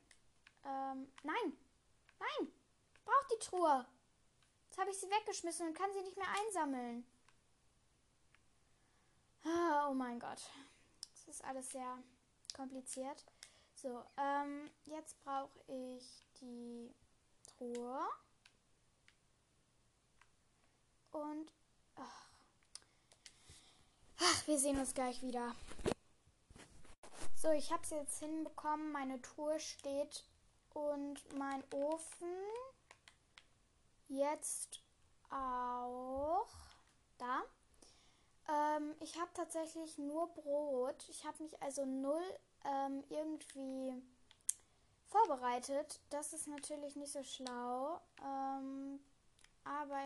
Ähm, 0.64 1.12
nein. 1.22 1.58
Nein. 2.18 2.52
Ich 2.92 3.04
brauche 3.04 3.26
die 3.34 3.44
Truhe. 3.44 3.86
Jetzt 4.66 4.78
habe 4.78 4.90
ich 4.90 4.98
sie 4.98 5.10
weggeschmissen 5.10 5.66
und 5.66 5.74
kann 5.74 5.92
sie 5.92 6.02
nicht 6.02 6.16
mehr 6.16 6.28
einsammeln. 6.44 7.04
Ah, 9.44 9.88
oh 9.88 9.94
mein 9.94 10.20
Gott. 10.20 10.42
Das 11.12 11.28
ist 11.28 11.44
alles 11.44 11.70
sehr 11.70 11.98
kompliziert. 12.54 13.24
So, 13.74 14.04
ähm, 14.16 14.70
jetzt 14.84 15.18
brauche 15.24 15.58
ich 15.66 16.24
die 16.40 16.94
Truhe. 17.46 18.06
Und 21.10 21.52
ach, 21.96 22.29
wir 24.50 24.58
sehen 24.58 24.80
uns 24.80 24.94
gleich 24.94 25.22
wieder. 25.22 25.54
So, 27.36 27.52
ich 27.52 27.70
habe 27.70 27.84
es 27.84 27.90
jetzt 27.90 28.18
hinbekommen. 28.18 28.90
Meine 28.90 29.22
Truhe 29.22 29.60
steht 29.60 30.24
und 30.74 31.20
mein 31.38 31.62
Ofen 31.72 32.26
jetzt 34.08 34.82
auch 35.30 36.48
da. 37.16 37.42
Ähm, 38.48 38.96
ich 38.98 39.20
habe 39.20 39.30
tatsächlich 39.34 39.96
nur 39.98 40.26
Brot. 40.34 41.08
Ich 41.10 41.24
habe 41.24 41.44
mich 41.44 41.62
also 41.62 41.84
null 41.84 42.24
ähm, 42.64 43.04
irgendwie 43.08 44.02
vorbereitet. 45.06 46.00
Das 46.10 46.32
ist 46.32 46.48
natürlich 46.48 46.96
nicht 46.96 47.12
so 47.12 47.22
schlau. 47.22 48.00
Ähm, 48.20 48.98
aber 49.62 50.00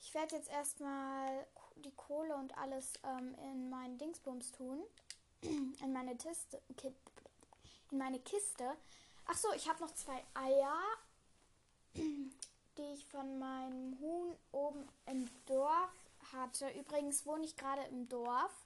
ich 0.00 0.14
werde 0.14 0.36
jetzt 0.36 0.48
erstmal 0.48 1.46
die 1.82 1.94
Kohle 1.94 2.34
und 2.36 2.56
alles 2.58 2.94
ähm, 3.04 3.34
in 3.50 3.70
meinen 3.70 3.98
Dingsbums 3.98 4.52
tun. 4.52 4.82
in 5.42 5.92
meine 5.92 6.16
Tiste, 6.16 6.60
in 7.90 7.98
meine 7.98 8.18
Kiste. 8.20 8.76
Ach 9.26 9.36
so, 9.36 9.52
ich 9.54 9.68
habe 9.68 9.80
noch 9.80 9.92
zwei 9.92 10.24
Eier, 10.34 10.76
die 11.94 12.92
ich 12.94 13.06
von 13.06 13.38
meinem 13.38 13.98
Huhn 14.00 14.36
oben 14.52 14.88
im 15.06 15.28
Dorf 15.46 15.92
hatte. 16.32 16.68
Übrigens 16.70 17.26
wohne 17.26 17.44
ich 17.44 17.56
gerade 17.56 17.82
im 17.84 18.08
Dorf. 18.08 18.64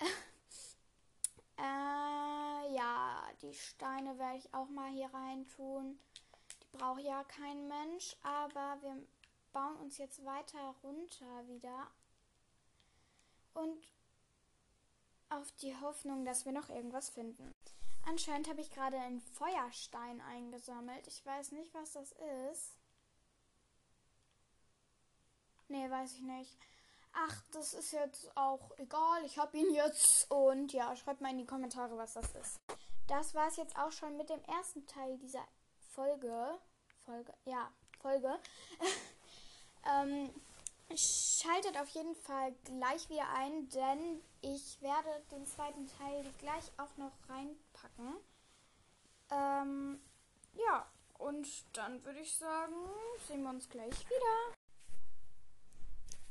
äh, 1.58 2.74
ja, 2.74 3.22
die 3.42 3.54
Steine 3.54 4.18
werde 4.18 4.38
ich 4.38 4.54
auch 4.54 4.68
mal 4.68 4.90
hier 4.90 5.12
rein 5.12 5.46
tun. 5.48 5.98
Die 6.62 6.76
braucht 6.76 7.00
ja 7.00 7.24
kein 7.24 7.68
Mensch, 7.68 8.16
aber 8.22 8.78
wir 8.82 8.96
bauen 9.52 9.76
uns 9.76 9.98
jetzt 9.98 10.24
weiter 10.24 10.74
runter 10.82 11.48
wieder. 11.48 11.90
Und 13.54 13.86
auf 15.28 15.50
die 15.62 15.76
Hoffnung, 15.80 16.24
dass 16.24 16.44
wir 16.44 16.52
noch 16.52 16.68
irgendwas 16.68 17.10
finden. 17.10 17.54
Anscheinend 18.06 18.48
habe 18.48 18.60
ich 18.60 18.70
gerade 18.70 18.98
einen 18.98 19.20
Feuerstein 19.20 20.20
eingesammelt. 20.22 21.06
Ich 21.06 21.24
weiß 21.24 21.52
nicht, 21.52 21.72
was 21.74 21.92
das 21.92 22.12
ist. 22.50 22.76
Nee, 25.68 25.88
weiß 25.88 26.14
ich 26.14 26.22
nicht. 26.22 26.58
Ach, 27.12 27.42
das 27.52 27.74
ist 27.74 27.92
jetzt 27.92 28.36
auch 28.36 28.70
egal. 28.78 29.24
Ich 29.24 29.38
habe 29.38 29.56
ihn 29.56 29.72
jetzt. 29.74 30.30
Und 30.30 30.72
ja, 30.72 30.94
schreibt 30.96 31.20
mal 31.20 31.30
in 31.30 31.38
die 31.38 31.46
Kommentare, 31.46 31.96
was 31.96 32.14
das 32.14 32.34
ist. 32.34 32.60
Das 33.08 33.34
war 33.34 33.48
es 33.48 33.56
jetzt 33.56 33.76
auch 33.76 33.92
schon 33.92 34.16
mit 34.16 34.30
dem 34.30 34.42
ersten 34.44 34.86
Teil 34.86 35.18
dieser 35.18 35.46
Folge. 35.92 36.58
Folge, 37.04 37.32
ja, 37.44 37.70
Folge. 38.00 38.38
ähm, 39.86 40.32
schaltet 40.96 41.76
auf 41.78 41.88
jeden 41.90 42.14
Fall 42.14 42.52
gleich 42.64 43.08
wieder 43.08 43.28
ein, 43.34 43.68
denn 43.70 44.22
ich 44.40 44.80
werde 44.82 45.22
den 45.30 45.46
zweiten 45.46 45.86
Teil 45.86 46.24
gleich 46.38 46.70
auch 46.78 46.96
noch 46.96 47.12
reinpacken. 47.28 48.16
Ähm, 49.30 50.00
ja, 50.54 50.86
und 51.18 51.48
dann 51.76 52.04
würde 52.04 52.20
ich 52.20 52.36
sagen, 52.36 52.74
sehen 53.28 53.42
wir 53.42 53.50
uns 53.50 53.68
gleich 53.68 53.94
wieder. 54.06 54.56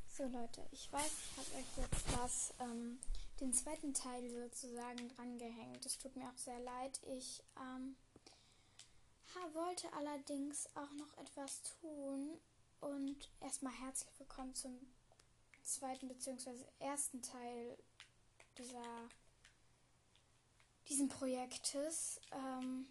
So 0.08 0.24
Leute, 0.25 0.68
ich 0.72 0.92
weiß, 0.92 1.12
ich 1.12 1.38
habe 1.38 1.62
euch 1.62 1.78
jetzt 1.78 2.18
was, 2.18 2.54
ähm, 2.60 3.00
den 3.39 3.54
zweiten 3.54 3.94
Teil 3.94 4.30
sozusagen 4.30 5.08
drangehängt. 5.10 5.86
Es 5.86 5.98
tut 5.98 6.16
mir 6.18 6.28
auch 6.28 6.38
sehr 6.38 6.60
leid. 6.60 7.00
Ich 7.16 7.42
ähm, 7.56 7.96
wollte 9.54 9.92
allerdings 9.94 10.68
auch 10.75 10.92
noch 10.94 11.18
etwas 11.18 11.62
tun. 11.63 12.39
Und 12.81 13.29
erstmal 13.41 13.74
herzlich 13.74 14.17
willkommen 14.19 14.55
zum 14.55 14.79
zweiten 15.63 16.07
bzw. 16.07 16.51
ersten 16.79 17.21
Teil 17.21 17.77
dieser 18.57 19.09
diesen 20.88 21.09
Projektes. 21.09 22.21
Ähm, 22.31 22.88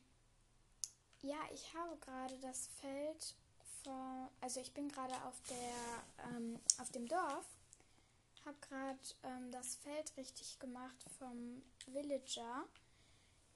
ja, 1.23 1.39
ich 1.55 1.73
habe 1.73 1.97
gerade 1.97 2.39
das 2.41 2.69
Feld 2.81 3.35
vor, 3.83 4.31
also 4.43 4.61
ich 4.61 4.75
bin 4.75 4.89
gerade 4.89 5.15
auf 5.25 5.41
der 5.49 6.27
ähm, 6.37 6.61
auf 6.79 6.91
dem 6.91 7.09
Dorf, 7.09 7.47
habe 8.45 8.59
gerade 8.61 8.99
ähm, 9.23 9.51
das 9.53 9.77
Feld 9.77 10.15
richtig 10.19 10.59
gemacht 10.59 11.03
vom 11.19 11.63
Villager. 11.87 12.67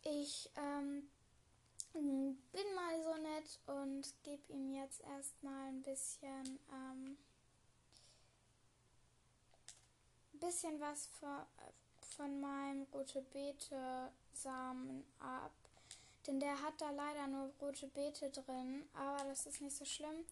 Ich 0.04 0.50
ähm, 0.56 1.10
bin 1.92 2.74
mal 2.74 3.02
so 3.02 3.14
nett 3.16 3.60
und 3.66 4.14
gebe 4.22 4.52
ihm 4.52 4.74
jetzt 4.74 5.00
erstmal 5.02 5.68
ein 5.68 5.82
bisschen 5.82 6.58
ähm, 6.70 7.18
bisschen 10.34 10.80
was 10.80 11.06
von, 11.06 11.42
von 12.16 12.40
meinem 12.40 12.82
rote 12.92 13.22
Beete 13.22 14.10
Samen 14.32 15.04
ab 15.20 15.52
denn 16.26 16.38
der 16.38 16.60
hat 16.62 16.80
da 16.80 16.90
leider 16.90 17.26
nur 17.26 17.52
rote 17.60 17.88
Beete 17.88 18.30
drin. 18.30 18.88
Aber 18.94 19.24
das 19.24 19.46
ist 19.46 19.60
nicht 19.60 19.76
so 19.76 19.84
schlimm. 19.84 20.24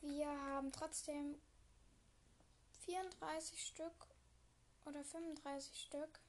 Wir 0.00 0.28
haben 0.28 0.72
trotzdem 0.72 1.38
34 2.86 3.66
Stück 3.66 4.06
oder 4.86 5.04
35 5.04 5.78
Stück. 5.78 6.20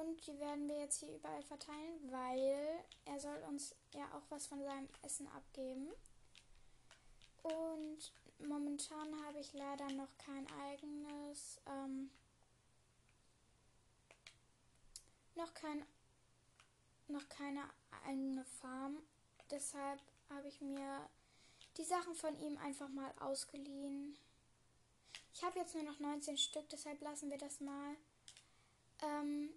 Und 0.00 0.26
die 0.26 0.38
werden 0.38 0.68
wir 0.68 0.78
jetzt 0.78 1.00
hier 1.00 1.14
überall 1.14 1.42
verteilen, 1.42 2.10
weil 2.10 2.84
er 3.04 3.20
soll 3.20 3.36
uns 3.48 3.74
ja 3.94 4.04
auch 4.14 4.22
was 4.30 4.46
von 4.46 4.62
seinem 4.62 4.88
Essen 5.02 5.28
abgeben. 5.28 5.90
Und 7.42 8.12
momentan 8.38 9.26
habe 9.26 9.40
ich 9.40 9.52
leider 9.52 9.90
noch 9.92 10.16
kein 10.18 10.46
eigenes 10.62 11.60
ähm, 11.66 12.10
noch 15.34 15.52
kein 15.54 15.84
noch 17.08 17.28
keine 17.28 17.62
eigene 18.06 18.44
Farm. 18.44 18.96
Deshalb 19.50 20.00
habe 20.30 20.48
ich 20.48 20.60
mir 20.60 21.08
die 21.76 21.84
Sachen 21.84 22.14
von 22.14 22.38
ihm 22.40 22.56
einfach 22.58 22.88
mal 22.88 23.12
ausgeliehen. 23.20 24.16
Ich 25.34 25.42
habe 25.42 25.58
jetzt 25.58 25.74
nur 25.74 25.84
noch 25.84 25.98
19 25.98 26.38
Stück, 26.38 26.68
deshalb 26.70 27.00
lassen 27.02 27.30
wir 27.30 27.38
das 27.38 27.60
mal. 27.60 27.96
Ähm, 29.02 29.50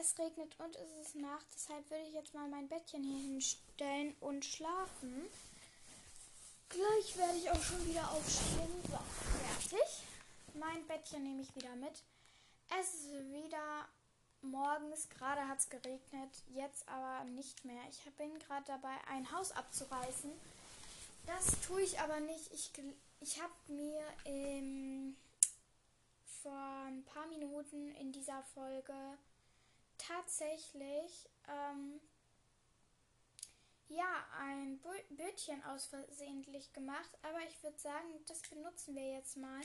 es 0.00 0.18
regnet 0.18 0.58
und 0.60 0.76
es 0.76 1.06
ist 1.06 1.16
Nacht, 1.16 1.46
deshalb 1.54 1.88
würde 1.90 2.04
ich 2.04 2.14
jetzt 2.14 2.34
mal 2.34 2.48
mein 2.48 2.68
Bettchen 2.68 3.02
hier 3.02 3.32
hinstellen 3.32 4.14
und 4.20 4.44
schlafen. 4.44 5.28
Gleich 6.68 7.16
werde 7.16 7.38
ich 7.38 7.50
auch 7.50 7.62
schon 7.62 7.86
wieder 7.86 8.10
aufstehen. 8.10 8.82
So, 8.88 8.98
fertig. 9.68 10.02
Mein 10.54 10.86
Bettchen 10.86 11.22
nehme 11.22 11.42
ich 11.42 11.54
wieder 11.54 11.74
mit. 11.76 12.02
Es 12.80 12.94
ist 12.94 13.10
wieder 13.32 13.88
morgens, 14.42 15.08
gerade 15.08 15.46
hat 15.46 15.58
es 15.58 15.68
geregnet, 15.68 16.30
jetzt 16.54 16.88
aber 16.88 17.24
nicht 17.24 17.64
mehr. 17.64 17.82
Ich 17.90 18.00
bin 18.16 18.38
gerade 18.40 18.64
dabei, 18.66 18.94
ein 19.08 19.30
Haus 19.32 19.52
abzureißen. 19.52 20.30
Das 21.26 21.60
tue 21.66 21.82
ich 21.82 21.98
aber 22.00 22.20
nicht. 22.20 22.52
Ich, 22.52 22.70
ich 23.20 23.40
habe 23.40 23.54
mir 23.68 24.02
ähm, 24.24 25.16
vor 26.42 26.84
ein 26.86 27.04
paar 27.04 27.26
Minuten 27.26 27.92
in 27.96 28.12
dieser 28.12 28.42
Folge 28.54 28.94
tatsächlich 29.98 31.28
ähm, 31.48 32.00
ja 33.88 34.26
ein 34.38 34.80
Bötchen 35.10 35.62
aus 35.64 35.86
versehentlich 35.86 36.72
gemacht. 36.72 37.10
Aber 37.22 37.40
ich 37.48 37.62
würde 37.62 37.78
sagen, 37.78 38.08
das 38.26 38.42
benutzen 38.42 38.94
wir 38.94 39.12
jetzt 39.12 39.36
mal. 39.36 39.60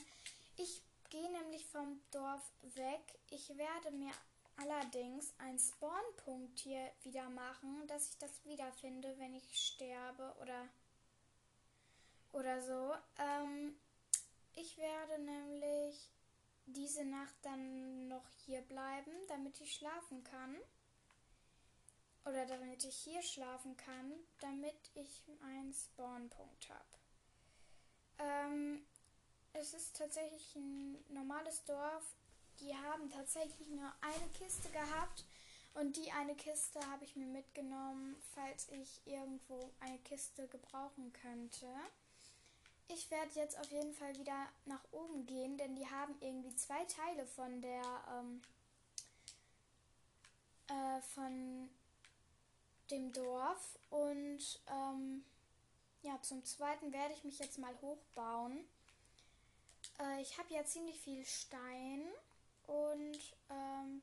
Ich 0.57 0.81
gehe 1.09 1.31
nämlich 1.31 1.65
vom 1.67 2.01
Dorf 2.11 2.43
weg. 2.75 3.19
Ich 3.29 3.49
werde 3.57 3.91
mir 3.91 4.11
allerdings 4.57 5.33
einen 5.39 5.59
Spawnpunkt 5.59 6.59
hier 6.59 6.91
wieder 7.03 7.29
machen, 7.29 7.87
dass 7.87 8.09
ich 8.09 8.17
das 8.17 8.45
wiederfinde, 8.45 9.15
wenn 9.17 9.33
ich 9.33 9.57
sterbe 9.57 10.35
oder, 10.41 10.67
oder 12.31 12.61
so. 12.61 12.93
Ähm, 13.17 13.75
ich 14.55 14.77
werde 14.77 15.21
nämlich 15.21 16.09
diese 16.73 17.05
Nacht 17.05 17.35
dann 17.41 18.07
noch 18.07 18.27
hier 18.45 18.61
bleiben, 18.61 19.11
damit 19.27 19.59
ich 19.61 19.73
schlafen 19.73 20.23
kann. 20.23 20.55
Oder 22.25 22.45
damit 22.45 22.83
ich 22.83 22.95
hier 22.95 23.21
schlafen 23.21 23.75
kann, 23.77 24.13
damit 24.41 24.91
ich 24.93 25.23
einen 25.41 25.73
Spawnpunkt 25.73 26.69
habe. 26.69 26.97
Ähm, 28.19 28.85
es 29.53 29.73
ist 29.73 29.95
tatsächlich 29.97 30.55
ein 30.55 31.03
normales 31.09 31.63
Dorf 31.65 32.15
die 32.61 32.75
haben 32.75 33.09
tatsächlich 33.09 33.69
nur 33.69 33.91
eine 34.01 34.29
Kiste 34.37 34.69
gehabt. 34.69 35.25
Und 35.73 35.95
die 35.95 36.11
eine 36.11 36.35
Kiste 36.35 36.79
habe 36.91 37.05
ich 37.05 37.15
mir 37.15 37.25
mitgenommen, 37.25 38.17
falls 38.35 38.67
ich 38.69 39.01
irgendwo 39.05 39.71
eine 39.79 39.97
Kiste 39.99 40.47
gebrauchen 40.47 41.13
könnte. 41.13 41.65
Ich 42.93 43.09
werde 43.09 43.31
jetzt 43.35 43.57
auf 43.57 43.71
jeden 43.71 43.93
Fall 43.93 44.17
wieder 44.17 44.47
nach 44.65 44.83
oben 44.91 45.25
gehen, 45.25 45.57
denn 45.57 45.75
die 45.75 45.89
haben 45.89 46.13
irgendwie 46.19 46.53
zwei 46.55 46.83
Teile 46.85 47.25
von 47.25 47.61
der 47.61 47.83
ähm, 48.09 48.41
äh, 50.67 51.01
von 51.01 51.69
dem 52.89 53.13
Dorf. 53.13 53.79
Und 53.89 54.59
ähm, 54.67 55.23
ja, 56.03 56.21
zum 56.21 56.43
zweiten 56.43 56.91
werde 56.91 57.13
ich 57.13 57.23
mich 57.23 57.39
jetzt 57.39 57.59
mal 57.59 57.73
hochbauen. 57.81 58.65
Äh, 59.99 60.21
ich 60.21 60.37
habe 60.37 60.53
ja 60.53 60.65
ziemlich 60.65 60.99
viel 60.99 61.25
Stein. 61.25 62.03
Und 62.67 63.19
ähm, 63.49 64.01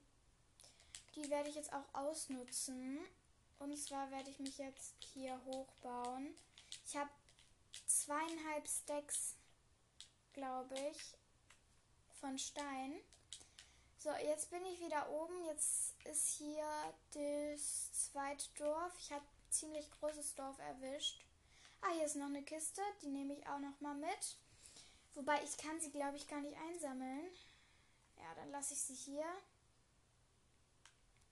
die 1.14 1.28
werde 1.30 1.48
ich 1.48 1.56
jetzt 1.56 1.72
auch 1.72 1.94
ausnutzen. 1.94 2.98
Und 3.58 3.76
zwar 3.76 4.10
werde 4.10 4.30
ich 4.30 4.38
mich 4.38 4.56
jetzt 4.58 4.94
hier 5.12 5.38
hochbauen. 5.46 6.34
Ich 6.86 6.96
habe 6.96 7.10
zweieinhalb 8.08 8.66
Stacks, 8.66 9.36
glaube 10.32 10.74
ich, 10.90 11.14
von 12.20 12.38
Stein. 12.38 12.94
So, 13.98 14.10
jetzt 14.12 14.50
bin 14.50 14.64
ich 14.64 14.80
wieder 14.80 15.10
oben. 15.10 15.44
Jetzt 15.44 15.94
ist 16.06 16.38
hier 16.38 16.64
das 17.12 17.92
zweite 17.92 18.48
Dorf. 18.56 18.94
Ich 18.98 19.12
habe 19.12 19.24
ziemlich 19.50 19.90
großes 19.90 20.36
Dorf 20.36 20.58
erwischt. 20.58 21.22
Ah, 21.82 21.92
hier 21.92 22.06
ist 22.06 22.16
noch 22.16 22.28
eine 22.28 22.42
Kiste. 22.42 22.80
Die 23.02 23.08
nehme 23.08 23.34
ich 23.34 23.46
auch 23.46 23.58
noch 23.58 23.78
mal 23.80 23.94
mit. 23.94 24.38
Wobei 25.12 25.42
ich 25.44 25.58
kann 25.58 25.78
sie, 25.78 25.90
glaube 25.90 26.16
ich, 26.16 26.26
gar 26.26 26.40
nicht 26.40 26.56
einsammeln. 26.56 27.26
Ja, 28.16 28.34
dann 28.36 28.50
lasse 28.52 28.72
ich 28.72 28.80
sie 28.80 28.94
hier. 28.94 29.26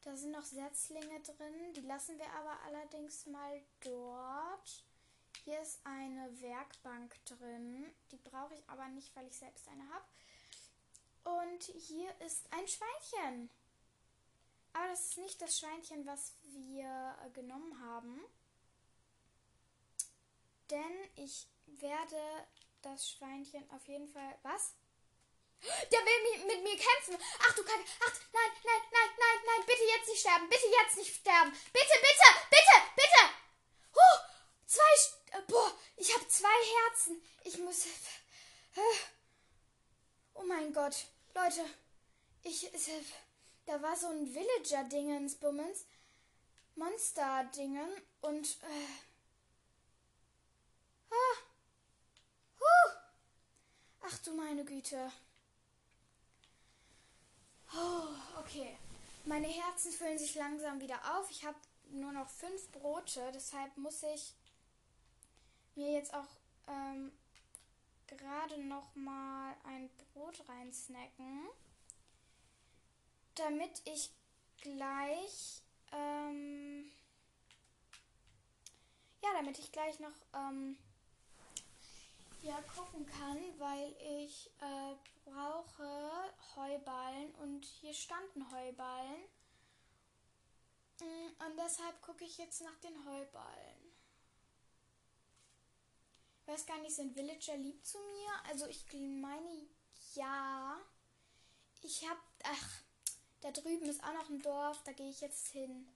Da 0.02 0.14
sind 0.14 0.32
noch 0.32 0.44
Setzlinge 0.44 1.20
drin. 1.20 1.72
Die 1.74 1.80
lassen 1.80 2.18
wir 2.18 2.30
aber 2.32 2.60
allerdings 2.66 3.24
mal 3.24 3.62
dort. 3.80 4.84
Hier 5.46 5.62
ist 5.62 5.78
eine 5.84 6.42
Werkbank 6.42 7.24
drin. 7.24 7.86
Die 8.10 8.16
brauche 8.16 8.52
ich 8.52 8.68
aber 8.68 8.88
nicht, 8.88 9.14
weil 9.14 9.28
ich 9.28 9.36
selbst 9.36 9.68
eine 9.68 9.88
habe. 9.90 10.04
Und 11.22 11.62
hier 11.62 12.12
ist 12.20 12.52
ein 12.52 12.66
Schweinchen. 12.66 13.48
Aber 14.72 14.88
das 14.88 15.02
ist 15.02 15.18
nicht 15.18 15.40
das 15.40 15.56
Schweinchen, 15.56 16.04
was 16.04 16.34
wir 16.42 17.16
äh, 17.24 17.30
genommen 17.30 17.80
haben. 17.80 18.20
Denn 20.68 21.10
ich 21.14 21.46
werde 21.66 22.48
das 22.82 23.08
Schweinchen 23.08 23.70
auf 23.70 23.86
jeden 23.86 24.08
Fall... 24.08 24.36
Was? 24.42 24.74
Der 25.92 26.00
will 26.00 26.44
mit 26.44 26.64
mir 26.64 26.76
kämpfen. 26.76 27.24
Ach 27.38 27.54
du 27.54 27.62
Kacke. 27.62 27.84
Ach, 28.04 28.20
nein, 28.32 28.50
nein, 28.64 28.80
nein, 28.90 29.10
nein, 29.16 29.42
nein. 29.46 29.64
Bitte 29.64 29.84
jetzt 29.96 30.08
nicht 30.08 30.20
sterben. 30.20 30.48
Bitte 30.48 30.66
jetzt 30.66 30.96
nicht 30.96 31.14
sterben. 31.14 31.52
Bitte, 31.72 31.94
bitte, 32.00 32.28
bitte, 32.50 32.82
bitte. 32.96 33.30
Huh, 33.94 34.18
zwei. 34.66 35.36
Äh, 35.36 35.42
boah, 35.48 35.72
ich 35.96 36.14
habe 36.14 36.26
zwei 36.56 36.80
Herzen. 36.82 37.22
Ich 37.44 37.58
muss. 37.58 37.86
Äh, 37.86 38.80
oh 40.34 40.44
mein 40.44 40.72
Gott. 40.72 41.06
Leute, 41.34 41.64
ich. 42.42 42.70
Da 43.66 43.82
war 43.82 43.96
so 43.96 44.08
ein 44.08 44.32
Villager-Dingens, 44.32 45.36
Bummens. 45.36 45.86
Monster-Dingen. 46.76 47.88
Und. 48.20 48.46
Äh, 48.62 48.86
Ah. 51.08 51.36
Huh. 52.58 52.96
Ach 54.02 54.18
du 54.18 54.32
meine 54.34 54.64
Güte. 54.64 55.12
Oh, 57.72 58.08
okay. 58.40 58.76
Meine 59.24 59.46
Herzen 59.46 59.92
füllen 59.92 60.18
sich 60.18 60.34
langsam 60.34 60.80
wieder 60.80 60.98
auf. 61.16 61.30
Ich 61.30 61.44
habe 61.44 61.56
nur 61.90 62.10
noch 62.10 62.28
fünf 62.28 62.70
Brote, 62.72 63.30
deshalb 63.32 63.76
muss 63.76 64.02
ich 64.02 64.34
mir 65.76 65.92
jetzt 65.92 66.12
auch 66.12 66.26
ähm, 66.66 67.12
gerade 68.06 68.58
noch 68.62 68.94
mal 68.94 69.54
ein 69.64 69.90
Brot 69.96 70.42
reinsnacken, 70.48 71.48
damit 73.34 73.82
ich 73.84 74.10
gleich 74.62 75.62
ähm, 75.92 76.90
ja, 79.22 79.28
damit 79.34 79.58
ich 79.58 79.72
gleich 79.72 79.98
noch 79.98 80.14
ähm, 80.34 80.76
hier 82.40 82.56
gucken 82.74 83.06
kann, 83.06 83.38
weil 83.58 83.94
ich 84.24 84.50
äh, 84.60 84.94
brauche 85.24 86.32
Heuballen 86.54 87.34
und 87.36 87.64
hier 87.64 87.92
standen 87.92 88.50
Heuballen. 88.52 89.22
Mm, 91.00 91.44
und 91.44 91.56
deshalb 91.58 92.00
gucke 92.02 92.24
ich 92.24 92.38
jetzt 92.38 92.62
nach 92.62 92.78
den 92.78 93.04
Heuballen. 93.04 93.85
Weiß 96.46 96.64
gar 96.66 96.78
nicht, 96.78 96.94
sind 96.94 97.14
Villager 97.14 97.56
lieb 97.56 97.84
zu 97.84 97.98
mir? 97.98 98.50
Also 98.50 98.66
ich 98.66 98.86
meine 98.92 99.68
ja. 100.14 100.80
Ich 101.82 102.08
hab. 102.08 102.18
Ach, 102.44 102.70
da 103.40 103.50
drüben 103.50 103.86
ist 103.86 104.02
auch 104.02 104.14
noch 104.14 104.28
ein 104.28 104.40
Dorf, 104.40 104.82
da 104.84 104.92
gehe 104.92 105.10
ich 105.10 105.20
jetzt 105.20 105.48
hin. 105.48 105.88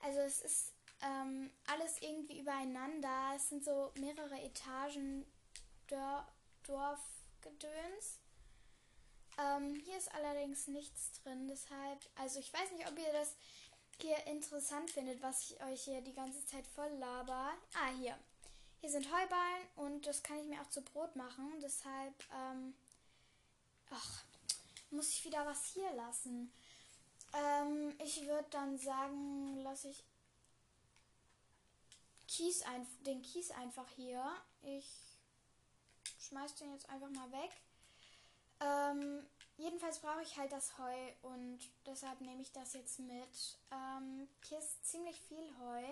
Also 0.00 0.20
es 0.20 0.40
ist 0.40 0.72
ähm, 1.02 1.50
alles 1.66 2.00
irgendwie 2.00 2.40
übereinander. 2.40 3.32
Es 3.36 3.48
sind 3.48 3.64
so 3.64 3.92
mehrere 3.98 4.40
Etagen 4.42 5.26
Dor 5.88 6.26
Dorfgedöns. 6.64 8.20
Ähm, 9.38 9.74
hier 9.84 9.98
ist 9.98 10.12
allerdings 10.14 10.66
nichts 10.66 11.12
drin, 11.20 11.46
deshalb, 11.46 12.00
also 12.14 12.40
ich 12.40 12.52
weiß 12.52 12.72
nicht, 12.72 12.88
ob 12.88 12.98
ihr 12.98 13.12
das 13.12 13.36
hier 14.00 14.26
interessant 14.26 14.90
findet, 14.90 15.22
was 15.22 15.50
ich 15.50 15.62
euch 15.62 15.82
hier 15.84 16.00
die 16.00 16.14
ganze 16.14 16.44
Zeit 16.46 16.66
voll 16.66 16.90
laber. 16.98 17.52
Ah, 17.74 17.90
hier. 17.98 18.18
Hier 18.86 19.02
sind 19.02 19.12
Heuballen 19.12 19.66
und 19.74 20.06
das 20.06 20.22
kann 20.22 20.38
ich 20.38 20.46
mir 20.46 20.60
auch 20.60 20.70
zu 20.70 20.80
Brot 20.80 21.16
machen. 21.16 21.50
Deshalb, 21.60 22.14
ähm, 22.32 22.72
ach, 23.90 24.22
muss 24.92 25.08
ich 25.08 25.24
wieder 25.24 25.44
was 25.44 25.64
hier 25.64 25.92
lassen. 25.94 26.52
Ähm, 27.32 27.96
ich 27.98 28.24
würde 28.28 28.46
dann 28.50 28.78
sagen, 28.78 29.56
lasse 29.64 29.88
ich 29.88 30.04
Kies 32.28 32.62
ein, 32.62 32.86
den 33.04 33.22
Kies 33.22 33.50
einfach 33.50 33.88
hier. 33.96 34.24
Ich 34.62 34.88
schmeiß 36.20 36.54
den 36.54 36.72
jetzt 36.72 36.88
einfach 36.88 37.10
mal 37.10 37.32
weg. 37.32 37.50
Ähm, 38.60 39.26
jedenfalls 39.56 39.98
brauche 39.98 40.22
ich 40.22 40.38
halt 40.38 40.52
das 40.52 40.78
Heu 40.78 41.12
und 41.22 41.58
deshalb 41.86 42.20
nehme 42.20 42.40
ich 42.40 42.52
das 42.52 42.74
jetzt 42.74 43.00
mit. 43.00 43.58
Ähm, 43.72 44.28
hier 44.44 44.60
ist 44.60 44.86
ziemlich 44.86 45.20
viel 45.22 45.58
Heu. 45.58 45.82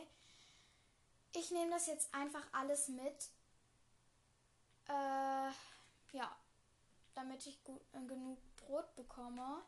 Ich 1.36 1.50
nehme 1.50 1.70
das 1.70 1.86
jetzt 1.86 2.14
einfach 2.14 2.46
alles 2.52 2.88
mit. 2.88 3.30
Äh, 4.86 5.50
ja, 6.12 6.36
damit 7.14 7.44
ich 7.46 7.62
gut, 7.64 7.80
äh, 7.92 8.06
genug 8.06 8.38
Brot 8.56 8.94
bekomme. 8.94 9.62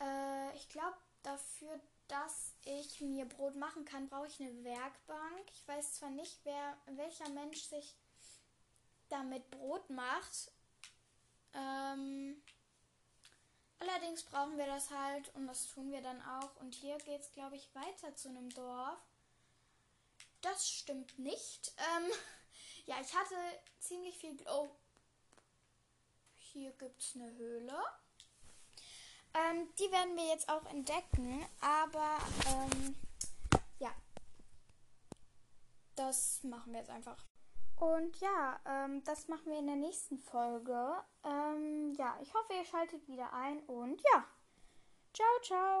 Äh, 0.00 0.56
ich 0.56 0.68
glaube, 0.70 0.96
dafür, 1.22 1.78
dass 2.08 2.54
ich 2.64 3.00
mir 3.02 3.26
Brot 3.26 3.56
machen 3.56 3.84
kann, 3.84 4.08
brauche 4.08 4.26
ich 4.26 4.40
eine 4.40 4.64
Werkbank. 4.64 5.50
Ich 5.52 5.68
weiß 5.68 5.94
zwar 5.94 6.10
nicht, 6.10 6.40
wer, 6.44 6.76
welcher 6.86 7.28
Mensch 7.28 7.62
sich 7.62 7.94
damit 9.10 9.50
Brot 9.50 9.90
macht. 9.90 10.50
Ähm, 11.52 12.42
allerdings 13.80 14.22
brauchen 14.22 14.56
wir 14.56 14.66
das 14.66 14.90
halt 14.90 15.28
und 15.34 15.46
das 15.46 15.66
tun 15.66 15.90
wir 15.90 16.00
dann 16.00 16.22
auch. 16.22 16.56
Und 16.56 16.74
hier 16.74 16.96
geht 16.98 17.20
es, 17.20 17.32
glaube 17.32 17.56
ich, 17.56 17.74
weiter 17.74 18.14
zu 18.16 18.28
einem 18.28 18.48
Dorf. 18.50 19.09
Das 20.40 20.68
stimmt 20.68 21.18
nicht. 21.18 21.72
Ähm, 21.78 22.10
ja, 22.86 22.96
ich 23.00 23.14
hatte 23.14 23.34
ziemlich 23.78 24.16
viel. 24.18 24.36
Oh, 24.48 24.68
hier 26.36 26.72
gibt 26.72 27.00
es 27.00 27.14
eine 27.14 27.32
Höhle. 27.36 27.78
Ähm, 29.32 29.68
die 29.78 29.90
werden 29.92 30.16
wir 30.16 30.26
jetzt 30.26 30.48
auch 30.48 30.66
entdecken, 30.66 31.46
aber 31.60 32.18
ähm, 32.48 32.96
ja, 33.78 33.94
das 35.94 36.42
machen 36.42 36.72
wir 36.72 36.80
jetzt 36.80 36.90
einfach. 36.90 37.24
Und 37.76 38.18
ja, 38.20 38.60
ähm, 38.66 39.02
das 39.04 39.28
machen 39.28 39.46
wir 39.46 39.58
in 39.58 39.66
der 39.66 39.76
nächsten 39.76 40.18
Folge. 40.18 41.02
Ähm, 41.24 41.94
ja, 41.94 42.18
ich 42.20 42.34
hoffe, 42.34 42.52
ihr 42.52 42.64
schaltet 42.64 43.06
wieder 43.08 43.32
ein 43.32 43.60
und 43.60 44.02
ja, 44.12 44.24
ciao, 45.14 45.40
ciao. 45.42 45.80